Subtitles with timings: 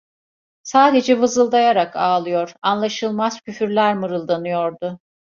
[0.63, 4.99] Sadece vızıldayarak ağlıyor, anlaşılmaz küfürler mırıldanıyordu.